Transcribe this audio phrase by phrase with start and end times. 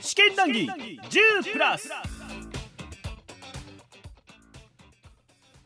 [0.00, 1.90] 試験談義10プラス。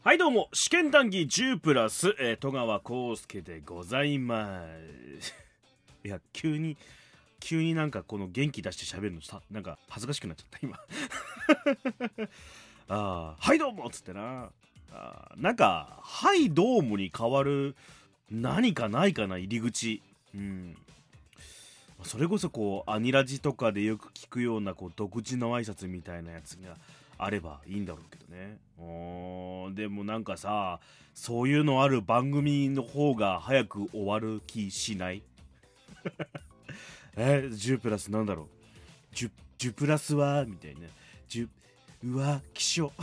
[0.03, 0.49] はいどうも。
[0.53, 4.65] 試験談義10プラス、えー、戸川浩介でございま
[5.21, 5.35] す。
[6.05, 6.77] いや急に
[7.39, 10.81] 急になんかこの元気出して喋るのさなんか恥ずかしくなっちゃった今。
[12.89, 14.51] あはいどうもっつってな。
[14.93, 17.77] あなんかはいどうもに変わる
[18.31, 20.03] 何かないかな入り口。
[20.35, 20.77] うん。
[22.03, 26.77] それこそこうアニラジとかでよく聞くようなこう独自の挨拶みたいなやつが
[27.17, 28.59] あればいいんだろうけどね。
[28.79, 30.81] おでもなんかさ
[31.15, 35.23] そういうのある番組の方が早く終わる気しない？
[37.17, 38.49] え10プラスなんだろ
[39.13, 40.45] う？10, 10プラスは？
[40.45, 40.81] みたいな。
[41.29, 41.49] 10
[42.05, 42.93] うわ気象。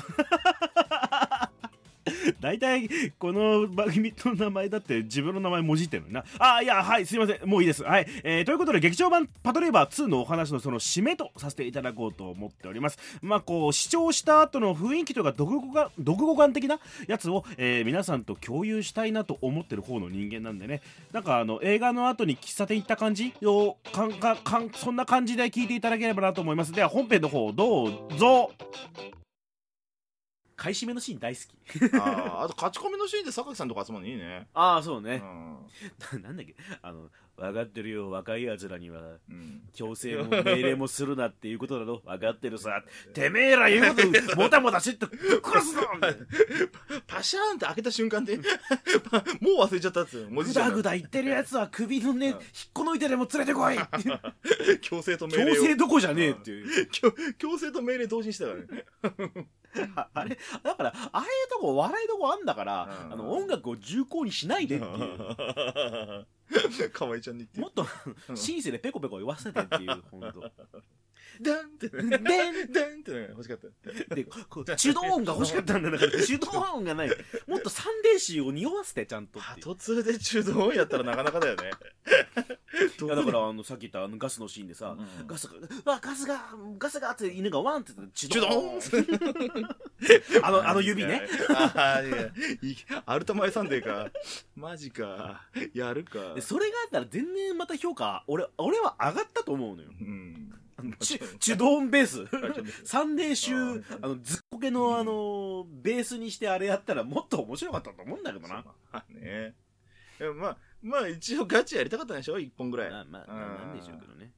[2.39, 6.23] 大体この番組の名前だって自分の名前もじってるのな。
[6.39, 7.47] あいやはいすいません。
[7.47, 7.83] もういいです。
[7.83, 12.97] はい、えー、ということで劇場版パトレーバー2のお話のその締めとさせていただこうと思っております。
[13.21, 20.81] まあこう視聴した後の雰囲気とか読語が読語感的なやつを、えー、皆さんと共有したいなと思ってる方の人間なんでね。
[21.11, 23.33] なんかあの映画の後に喫茶店行った感じ？
[23.43, 26.71] をかんかんそんな感じで聞いていただければなと思います。
[26.71, 28.51] では本編の方どうぞ。
[30.61, 31.95] 買い占めのシーン大好き。
[31.95, 34.47] ああと勝ち込みのシーンで榊さんとか集まるのいいね。
[34.53, 35.19] ああそうね、
[36.13, 36.55] うん、なんだっけ？
[36.83, 38.11] あの分かってるよ。
[38.11, 42.01] 若いやつらには、うん、強制も命令もするなっていうことだろ。
[42.05, 42.83] 分かってるさ。
[43.11, 44.35] てめえら言うこと。
[44.35, 45.81] もたもたしっと殺すぞ。
[47.07, 52.37] パシャーンって開けた瞬間で もう忘れちゃったっつぐだぐだ言ってるやつは首のね、引っ
[52.71, 53.77] こ抜いてでも連れてこい。
[54.81, 56.93] 強制と命令強制どこじゃねえっていう。
[57.39, 59.47] 強制と命令同時にしたからね
[60.13, 66.25] あれだからああいうとこ笑いどこあんだから、うん、あの音楽を重厚にしないでっていう。
[66.91, 67.59] 河合ちゃんに言って。
[67.61, 67.85] もっと
[68.35, 70.51] シンセでペコペコ言わせてっていう本当
[71.41, 72.21] ダンってダンダンっ
[73.03, 74.15] て欲しかった。
[74.15, 74.25] で
[74.75, 77.09] 手動音が欲しかったんだから手動音がない。
[77.47, 81.71] もっとサンデーシーを匂わせてちゃんと途中で手動音やったらなかなかだよね
[82.81, 85.53] いやだからあのさっき言ったあのガスのシーンでさ、うん、ガスが
[85.93, 86.39] 「あガスが
[86.77, 88.79] ガスが」って犬がワンってチュドン。
[90.43, 91.27] あのあの指ね。
[91.49, 92.09] あい
[92.91, 94.11] やアルタマイサンデーか。
[94.55, 95.47] マジか。
[95.73, 96.35] やるか。
[96.41, 100.51] それがあったら全然また評価俺俺は上がったと思うのよ、うん。
[100.99, 102.25] チュドーンベース。
[102.83, 103.55] サンデー週
[104.01, 108.63] あのずっこけのあのベースにしてあれやったらもっと面白かったと思うんだけどな。
[108.91, 109.55] まあね。
[110.35, 112.39] まあ、まあ一応ガチやりたかったんでしょ？
[112.39, 112.89] 一本ぐらい。
[112.91, 114.33] まあまあ、なんでしょうけどね。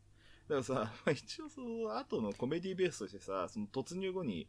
[0.49, 4.47] だからさ、まあ、一応その後のコメディベースとしてさ、その突入後に、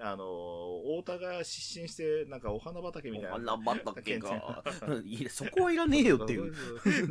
[0.00, 3.54] あの太田が失神して、なんかお花畑みたいな。
[3.54, 4.64] お花畑か。
[5.04, 6.52] いや、そこはいらねえよっていう。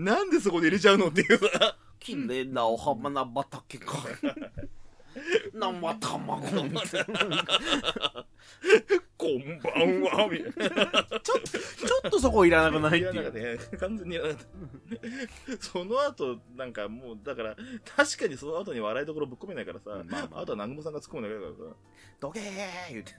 [0.02, 1.78] なんでそこで入れちゃうのっていうさ。
[2.00, 3.94] 綺麗なお花畑か。
[5.54, 7.46] 生卵みたいな。
[9.24, 10.86] こんばんは、みたいな。
[11.20, 13.58] ちょっと、ちょっとそこいらなくないっていう。
[13.58, 15.64] ね、完全にいらなかった。
[15.64, 17.56] その後、なんかもう、だから、
[17.96, 21.76] 確かにその後に笑いどころぶっ込めないからさ、まあまあ、あとは南雲さんが突っ込むだけだからさ。
[22.20, 22.44] どけー
[22.92, 23.14] 言うて。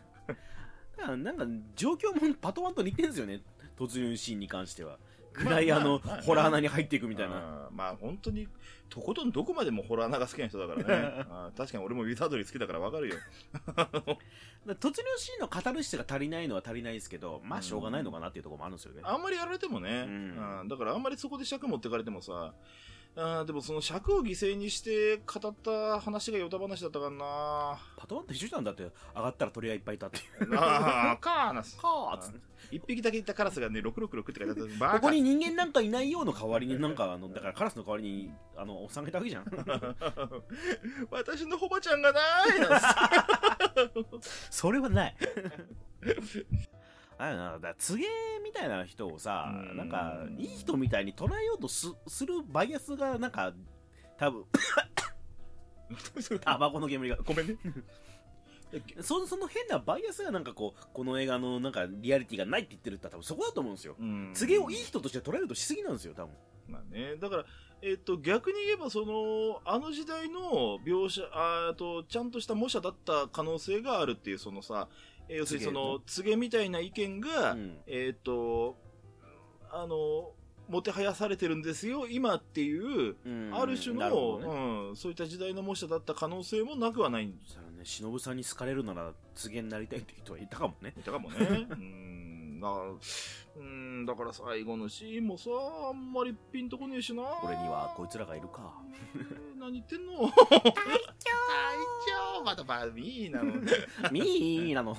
[1.22, 3.40] なんか、状況もパトワンと似てるんですよね。
[3.76, 4.98] 突入シーンに関しては。
[5.34, 7.68] ぐらいあの、ホラー穴に入っていくみたいな。
[7.72, 8.48] まあ本当に、
[8.88, 11.24] とことんどこまでもホラー穴が好きな人だからね。
[11.28, 13.16] あ 確かに俺もウィザードリー好きだからわかるよ。
[14.66, 19.02] 突入シーンの語る質が足りないのは足りないですけど、まあしょうがないのかなっていうところもあるんですよね。
[19.04, 20.04] あんまりやられてもね。
[20.06, 20.10] う
[20.64, 22.54] ん、だからあんまりそこで尺持ってかれてもさ、
[23.16, 27.78] あでもその尺を犠牲にして語った話がヨタ話だったからな。
[27.96, 28.82] パトワンって一緒なんだって。
[29.14, 30.18] 上がったら鳥がいっぱいいたって。
[30.18, 31.78] いうああカーナス。
[31.78, 32.32] カーつ
[32.72, 39.44] 一匹だけいたカラスがね666って書いてあったここに人間なんかいないようの代わりになんかあのだからカラスの代わりにあのおっさんがいたわけじゃん。
[41.10, 42.22] 私のホバちゃんがない
[44.50, 45.16] それはない
[47.24, 48.08] あれなだ告げ
[48.44, 49.76] みたいな人をさ、ん。
[49.76, 53.54] なんかいい人みたいに捉えようとすするバイアスがなんか
[54.18, 54.44] 多分
[56.40, 57.16] タバコの煙が。
[57.24, 57.56] ごめんね。
[59.00, 63.96] そその変なバイアスがなんかこうこの映画のなんかリアリティがないって言ってるって多分そこだと思うんですよ。
[64.34, 66.34] 告げをいい人として捉えるとしすぎなんですよ多分。
[66.68, 67.16] まあね。
[67.16, 67.46] だから
[67.86, 74.88] えっと、逆に言えばそのあの時代の描写あとちゃんとした模写だった可能性があるっていうそのさ
[75.28, 78.76] えー、要するにその告げみたいな意見が、うん、えっ、ー、と
[79.70, 80.30] あの
[80.68, 83.16] もてはやされてるんですよ今っていう、
[83.52, 84.46] ある種の、ね、
[84.88, 87.26] うん、そういった時代の模写だった可能性もなくはない。
[87.26, 90.94] んですよね忍さんに好かれるなら告げになりたいって人はいたかもね。
[90.98, 91.66] いたかもね。
[91.70, 92.33] うん
[92.64, 92.70] な。
[93.56, 95.50] うんだから最後のシーンもさ
[95.88, 97.22] あんまりピンとこねえしな。
[97.44, 98.72] 俺にはこいつらがいるか。
[99.14, 100.12] えー何言ってんの？
[100.28, 100.30] 隊
[102.36, 103.52] 長またバミーなの。
[104.10, 104.96] ミーなの。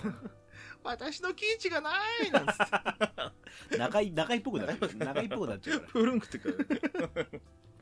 [0.83, 1.91] 私のキーチがな
[2.25, 2.63] いなんつって。
[3.77, 4.95] 仲い仲いっぽくなっちゃう。
[4.95, 7.25] 仲いっぽくなっちゃうかプルンクってから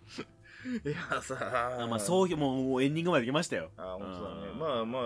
[0.85, 3.69] いやさらあまあそういうもうもうエンディングまで来ましたよ。
[3.75, 4.47] あ本当だね。
[4.53, 4.59] うん。
[4.59, 5.03] まあまあ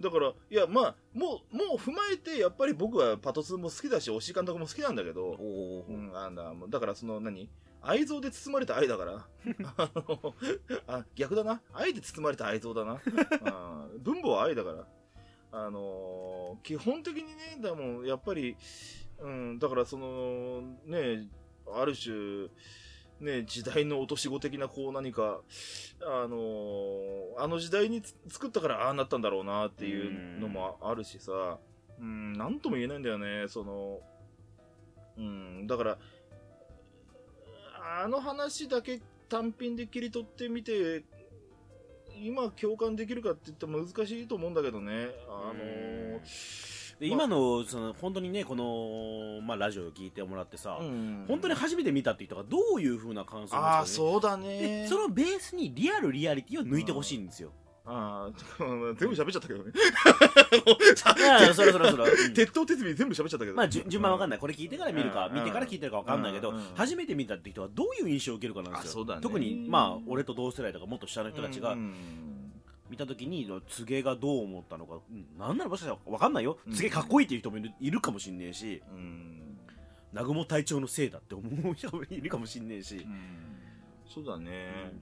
[0.00, 6.34] だからいやまあもうもう踏まえてやっぱり僕はパトツーも好きだし押井監督も好きなんだけどおおうん、あん
[6.68, 7.48] だからその何？
[7.82, 9.26] 愛憎で包まれた愛だから。
[10.86, 11.62] あ逆だな。
[11.72, 13.00] 愛で包まれた愛憎だな。
[13.46, 14.86] あ分母は愛だから。
[15.52, 18.56] あのー基本的にねだもんやっぱり、
[19.20, 21.28] うん、だからそのね
[21.72, 22.48] ある種
[23.20, 25.40] ね、時代の落とし子的なこう何か、
[26.02, 31.58] あのーあの時代につ作ったからああなったんだろうなっていうのもあるしさ、
[31.98, 34.00] うん、なんとも言えないんだよね、その、
[35.18, 35.98] うん、だから、
[38.02, 41.04] あの話だけ単品で切り取ってみて、
[42.22, 51.24] 今共感できるかって言ったら難しいと思うんだけどね、あのーで今のその本当にねこの、まあ、ラジオを聞いてもらってさ、うん。
[51.26, 54.86] 本当に初めて見たって人がどういう風な感想をああ、そうだね。
[54.86, 57.52] そのベースにリアルリアリティを抜いてほしいんですよ、
[57.86, 59.72] ああ、全部喋っちゃったけどね。
[61.54, 63.54] そろそろそろ、う ん鉄頭鉄尾全部喋っちゃったけど。
[63.54, 64.38] まあ、順順番わかんない。
[64.38, 65.34] これ聞いてから見るか、うん。
[65.36, 66.56] 見てから聞いてるかわかんないけど、うん。
[66.56, 66.62] うん。
[66.74, 69.06] 初めて見たって人はどういう印象を受けるかなんですよ。
[69.22, 71.94] 特にまあ俺と同世代とかもっと下の人たちがうん
[72.90, 76.58] 見た時に告げがどう思ったのか、うんなんならもしかしたらわかんないよ。
[76.66, 76.72] うん。
[76.74, 78.82] 告げかっこいいっていう人もいるかもしんねえし。
[78.92, 79.58] うん。
[80.12, 83.56] 南雲隊長のせいだって思う人もいるかもしんねえし、うん。
[84.12, 84.92] そうだね。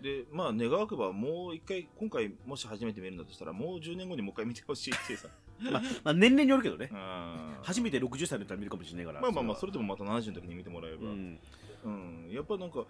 [0.00, 5.28] で、まあ、願わくばもう一回、今回もし初めて見るんだとしたら、もう10年後にもう一回見てほしいってさ。
[5.70, 6.90] まあ、まあ年齢によるけどね。
[6.92, 7.56] うん。
[7.62, 9.20] 初めて60歳の人は見るかもしれないから。
[9.20, 11.06] まあまあまあ、それれでもまた70の時に見てもらえば。
[11.06, 11.38] はうん。
[11.84, 12.30] うん。
[12.30, 12.84] やっぱなんか、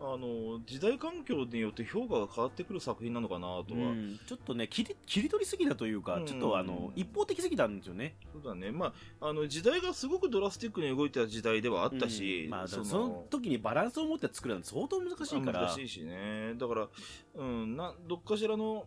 [0.00, 3.90] あの、時代環境によって評価が変わってくる作品なのかなとは。
[3.90, 4.20] うん。
[4.26, 6.26] ちょっとね切り切り取りすぎだというか、うん。
[6.26, 8.16] ちょっとあの一方的すぎたんですよね。
[8.32, 8.70] そうだね。
[8.70, 12.50] まあ、あの、時代がすごくドラスティックに動いてた時代ではあったし、うん。
[12.50, 15.60] まあ、その時にバランスを持って作るのは相当難しいから。
[15.66, 16.54] 難しいしね。
[16.56, 16.88] だから、
[17.34, 18.86] うん、な、どっかしらの、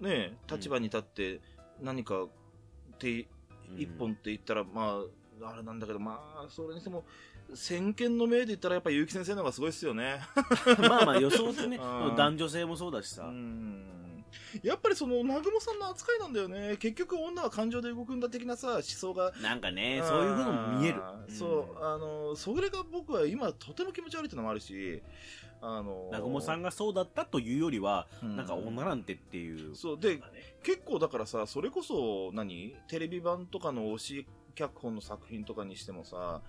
[0.00, 1.40] ね、立場に立って、
[1.80, 2.26] 何か、
[2.98, 3.26] て、
[3.76, 5.00] 一本って言ったら、ま
[5.42, 7.04] あ、あれなんだけど、まあ、それにしても、
[7.54, 10.20] 先見の明で言ったら、やっぱ結城先生の方がすごいっすよね。
[10.88, 12.16] まあまあ予想ってねうん。
[12.16, 14.24] 男女性もそうだしさ、うん。
[14.62, 16.76] やっぱりその、南雲さんの扱いなんだよね。
[16.78, 19.32] 結局、女は感情で動くんだ的なさ、思想が。
[19.42, 21.00] なんかねそういうふうのも見える。
[21.28, 25.02] そう、あの、それが僕は今とても気持ち悪いってのもあるし、
[25.60, 28.36] あの、南雲さんがそうだったというよりは、うん。
[28.36, 29.76] なんか女なんてっていう。
[29.76, 30.20] そう、で、
[30.62, 36.42] 結構だからさ、それこそ何、テレビ版とかの推し脚本の作品とかにしてもさ、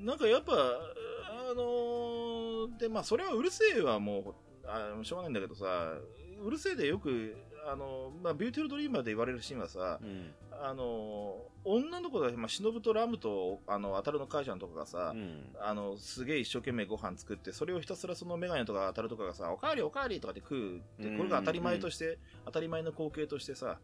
[0.00, 4.34] なんかやっぱ、あのーで、まあそれはうるせえはもう、
[4.66, 5.94] あしょうがないんだけどさ、
[6.42, 7.36] うるせえでよく、
[7.66, 10.32] あのまあ、ビューティフルドリーマーで言われるシーンはさ、うん。
[10.62, 15.54] あの女の子が、まあ、忍とラムと、あの、当たるの母ちゃんとかがさ、うん。
[15.60, 21.16] あの、すげえ一生懸命ご飯作って、それをひたすらそのメガネとか当たるとかがさ、おかわりおかわりとかって食うって、うん。
[21.18, 23.78] これが当たり前として、当たり前の光景としてさ、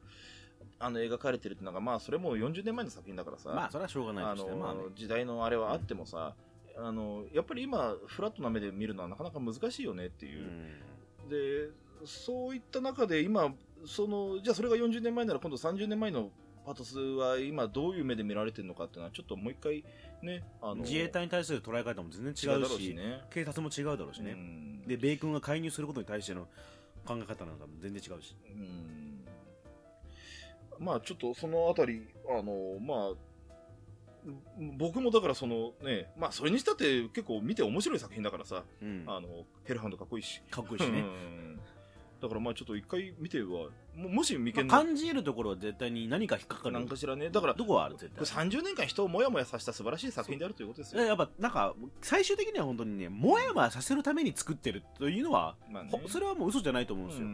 [0.78, 6.34] あの、描かれてるっていうのが、まあ、それも40年前の作品だからさ、まあそれはしょうがないあとしてまあねの、時代のあれはあってもさ、
[6.78, 10.42] あの、やっぱり今、フラットな目で見るのはなかなか難しいよねっていう。
[10.42, 11.70] んで、
[12.04, 13.54] そういった中で今、
[13.86, 16.30] その、じゃあそれが40年前なら今度30年前の
[16.66, 19.84] パトスは今どういう目で見られてるのかっていうのはちょっともう一回
[20.22, 23.20] ね、あの、自衛隊に対する捉え方も全然違う違うだろうししね。
[23.30, 26.48] 警察も違うだろうしね、んで米軍が介入することに対しての
[27.06, 29.05] 考え方なんかも全然違うしうん
[30.78, 33.26] まあちょっとそのあたり、あの、まあ、
[34.76, 39.04] 僕もだからそのね、まあそれにしたって結構見て面白い作品だからさ、うん。
[39.06, 40.42] あの、ヘルハンドかっこいいし。
[40.50, 41.60] かっこいいしね、うん。
[42.20, 46.72] だからまあちょっと一回見ては、ももし見まあ見感じ得るところは絶対に何か引っかかる。
[46.72, 51.02] なんかしらね、だから、こどこはある絶れ対30年間人をもやもやさせた素晴らしい作品であるということですよ。
[51.02, 55.90] やっぱなんか最終的には本当にねもやもやさせるために作ってるというのは、まあね。
[55.92, 57.28] ほそれはもう嘘じゃないと思うんですよ、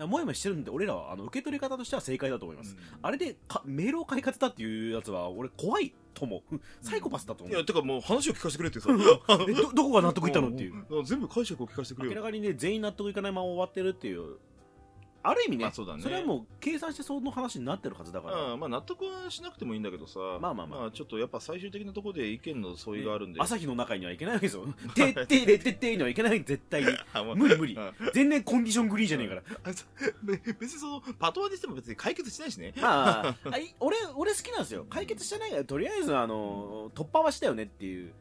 [0.00, 8.88] もやもやしてるんで俺らはあの受け取り方としては正解だと思います、あれでかメールを書い方っていうやつは俺怖いと思うサイコパスだと思う、いや、てかもう話を聞かせてくれってさ。
[9.48, 11.04] えどどこが納得いったのっていう うん。
[11.04, 12.12] 全部解釈を聞かせてくれよ。
[12.12, 14.36] 明らかにね全員納得いかないまま終わってるっていう
[15.24, 16.04] ある意味ね,、まあそうだね。
[16.08, 20.90] れはもう計算してその話になってるはずだから、うんまあ納得はしなくてもいいんだけどさまあまあまあ。
[20.90, 24.66] ちょっとやっぱ最終的なところで意見の相違があるんで、朝日の中にはいけないわけですよ。
[24.94, 26.44] てってれてってにはいけない。
[26.44, 26.88] 絶対に。
[27.14, 27.74] あまあ無理無理。
[27.74, 27.92] うん。
[28.12, 29.42] 全然コンディショングリーンじゃねえから。
[30.58, 32.74] 別にそのパトワにしても別に解決してないしね。
[32.76, 34.86] まああ い俺俺好きなんですよ。
[34.90, 38.12] 解決してないからとりあえずあの突破はしたよねっていう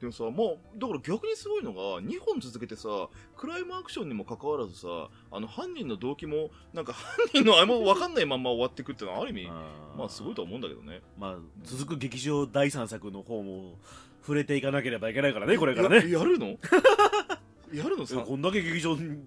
[0.00, 2.88] でもさもうだから逆にすごいのが2本続けてさ
[3.36, 4.86] クライムアクションにもかかわらずさ
[5.30, 9.98] あの犯人の動機もなんか犯人のあれも分かんないまんま終わってくってのはある意味あー。
[9.98, 11.02] まあすごいとは思うんだけどね。
[11.18, 13.74] まあ続く劇場第三作の方も
[14.22, 15.96] 触れていかなければいけないからねこれからね。
[16.10, 16.56] ややるの？
[17.74, 18.16] やるのさ。
[18.16, 19.18] こんだけ劇場2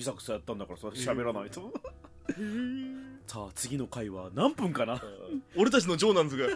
[0.00, 1.72] 作さやったんだからさ喋らないと
[3.26, 5.02] さあ次の回は何分かな？
[5.56, 6.46] 俺たちのジョーナンズが。
[6.46, 6.54] レ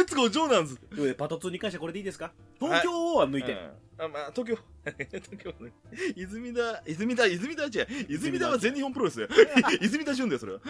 [0.00, 0.76] ッツゴージョーナンズ。
[0.76, 2.32] ということでパト2に関してはこれでいいですか？
[2.60, 3.58] 東京は抜いて、うん。
[4.04, 4.58] あまあ東京。
[4.84, 5.72] 東京ね。
[6.16, 7.70] 泉田泉田泉田違う。
[8.10, 9.30] 泉田は全日本プロレスだよ。
[9.80, 10.60] 泉田潤だよそれは。
[10.60, 10.68] と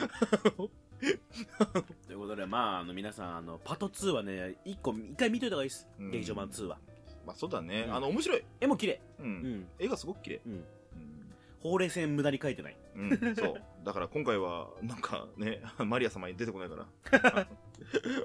[2.13, 6.11] いうことでまああの皆さんあのパト2はね1個一回見といた方がいいです、うん。
[6.13, 6.79] 劇場版2は。
[7.27, 7.95] まあそうだね、うん。
[7.97, 9.01] あの面白い、絵も綺麗。
[9.19, 9.31] ううん。
[9.61, 10.41] ん絵がすごく綺麗。
[10.47, 10.65] うんうん
[11.63, 13.63] ほうれい線無駄に描いてないうん、そう。
[13.85, 16.87] だから今回は、なんかね、 マリア様に出てこないから。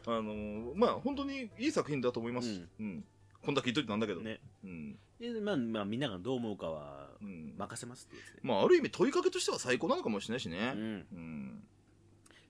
[0.07, 2.67] あのーまあ本当にいい作品だと思います。
[2.79, 3.05] うん。
[3.41, 4.21] こんだけ言っといてなんだけど。
[4.21, 4.99] ねうん。
[5.19, 7.53] でまあ、まあ、みんながどう思うかはうん。
[7.57, 10.71] 任せますってやつで、まあある意味問いかけとしては最高なのかもしれないしうね。
[10.71, 11.63] ん、うん。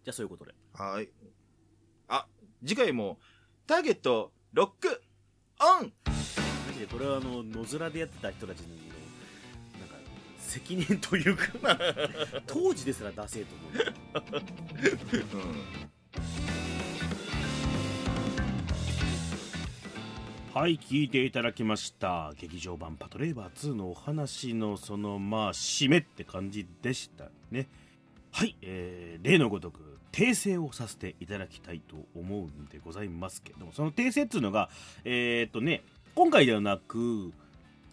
[0.04, 1.10] じゃあそういうことではーい。
[2.08, 2.28] あ、
[2.66, 3.20] 次回も、
[3.66, 5.02] ターゲット、ロック、
[5.60, 5.94] オン
[6.68, 8.97] マジでこれはあの野面でやってた人たちのなんか
[10.58, 11.78] 責任というか
[12.48, 14.48] 当時ですら出せえと思う。
[20.54, 22.34] はい聞いていただきました。
[22.40, 27.68] 劇場版パトレーバー2のお話のそのまあ締めって感じでしたね。
[28.32, 34.70] はい、えー例のごとく訂正をさせていただきたいと思うんでございますけどもその訂正っていうのが
[35.06, 35.84] えーっとね
[36.16, 37.32] 今回ではなく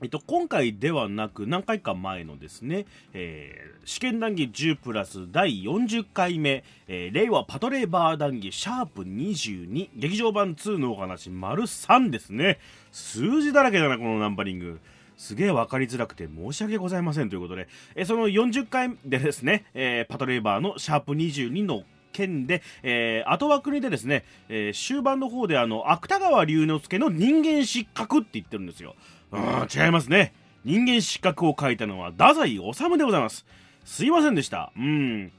[0.04, 2.84] えっと、今回ではなく何回か前のですね、
[3.14, 12.58] えー試験談義10プラス第40回目、えー令和パトレーバー談義シャープ22劇場版2のお話丸3ですね。
[12.92, 14.78] 数字だらけだなこのナンバリング。
[15.16, 21.84] すげえ分かりづらくて申し訳ございませんということで、えーその40回でですね、えーパトレーバーのシャープ22の
[22.14, 28.94] 件で、えー後枠にでですね、えー終盤の方であの芥川龍之介の人間失格って言ってるんですよ。
[29.32, 29.40] うん
[29.74, 30.32] 違いますね。
[30.64, 33.44] 人間失格を書いたのは太宰治でございます。
[33.84, 34.72] すいませんでした。
[34.76, 35.30] うん。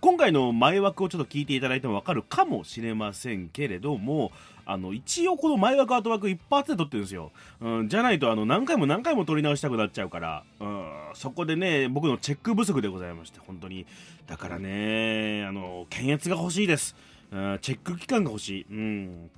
[0.00, 4.32] 今回の前枠をちょっと聞いていただいても分かるかもしれませんけれども
[4.72, 13.84] あの一応この前枠後枠一発で撮ってるんですよ、うん、じゃないとあの何回も何回も撮り直したくなっちゃうから、うん、そこでね僕のチェック不足でございまして本当に。
[14.28, 16.94] だからねあの検閲が欲しいです。
[17.32, 19.30] うんチェック期間が欲しい、うん、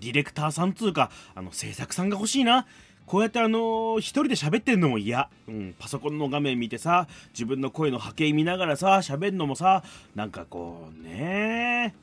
[0.00, 2.66] ディレクターさんつうかあの制作さんが欲しいな。
[3.04, 9.82] こうやってあのー一人で喋ってんのも嫌、うん、パソコンの画面見てさ自分の声の波形見ながらさ喋るのもさ
[10.14, 11.94] なんかこうね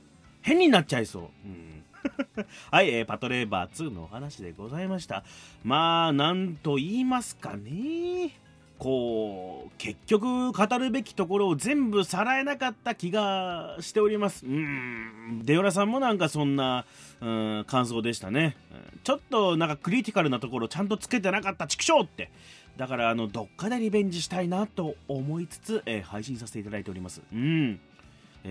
[0.42, 1.75] 変になっちゃいそう、うん。
[2.70, 5.24] はい、えーパトレーバー2のお話でございました。
[5.64, 8.38] まあなんと言いますかね。
[8.78, 14.44] こう結局語るべきところを全部さらえなかった気がしております。
[14.46, 15.40] うん。
[15.44, 16.84] デオラさんもなんかそんな
[17.20, 17.26] う
[17.60, 18.56] ん感想でしたね。
[19.02, 22.30] ちょっとなんかクリティカルなところちゃんとつけてなかった畜生って。
[22.76, 27.22] だからあのどっかでリベンジしたいなと思いつつ、えー配信させていただいております。
[27.32, 27.80] うん。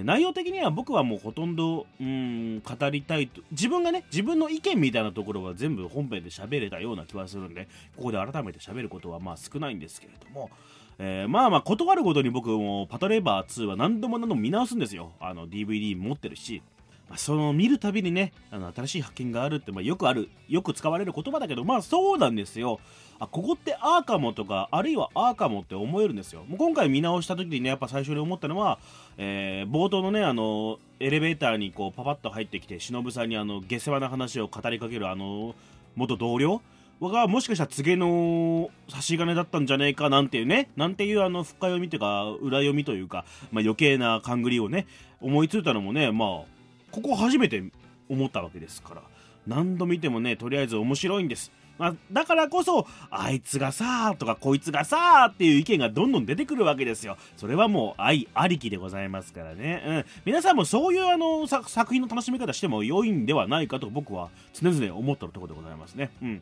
[0.04, 10.50] 内容的には僕はもうほとんどうん語りたいと自分がね自分の意見みたいなところは全部本編で喋れたような気はするんでここで改めて喋ることはまあ少ないんですけれども、
[10.98, 15.12] えーまあまあ断るごとに僕もパトレーバー2は何度も何度も見直すんですよ。
[15.20, 16.62] あの DVD 持ってるし。
[17.10, 22.80] まあ、その見るたびにねあの新しい発見があるって、まあ、よくあるよく使われる言葉だけどまあそうなんですよ。
[23.18, 26.44] あここってああかもとかあるいはああかもって思えるんですよ。
[26.50, 28.80] もう今回見直した時にねやっぱ最初に思ったのは、
[29.18, 35.56] えー冒頭のねあのエレベーターにこうパパッと入ってきて忍さんにあの下世話な話を語りかけるあの
[35.96, 36.62] 元同僚
[37.02, 44.88] がもしかしたら告げの差し金だったんじゃねえかなんていうねなんていうあの深読みというか裏読みというか、まあ、余計な勘繰りをね
[45.20, 46.55] 思いついたのもねまあ
[46.96, 47.62] ここ初めて
[48.08, 49.02] 思ったわけですから。
[49.48, 57.18] 何度見てもねとりあえず面白いんです、まあ、だからこそあいつがさーとかこいつがさーっていう意見がどんどん出てくるわけですよ。
[57.38, 66.12] それはもう愛ありきでございますからね、うん、皆さんもそういうあの作品の楽しみ方しても良いんではないかと僕は常々思ってるところでございますね。
[66.22, 66.42] うん。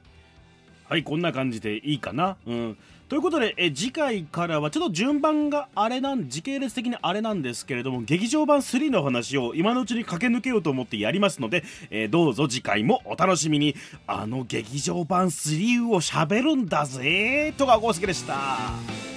[0.89, 2.37] はいこんな感じでいいかな。
[2.45, 2.77] うん。
[3.09, 13.75] ということでえ次回からはちょっと順番があれなん時系列的にあれなんですけれども劇場版3の話を今のうちに駆け抜けようと思ってやりますので、えーどうぞ次回もお楽しみに。
[14.07, 19.12] あの劇場版3を喋るんだぜとか、こうすけでした。